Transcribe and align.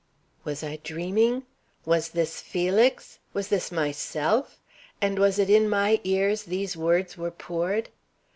Was 0.43 0.63
I 0.63 0.79
dreaming? 0.83 1.43
Was 1.85 2.09
this 2.09 2.41
Felix? 2.41 3.19
Was 3.33 3.49
this 3.49 3.71
myself? 3.71 4.57
And 4.99 5.19
was 5.19 5.37
it 5.37 5.47
in 5.51 5.69
my 5.69 6.01
ears 6.03 6.41
these 6.45 6.75
words 6.75 7.19
were 7.19 7.29
poured? 7.29 7.89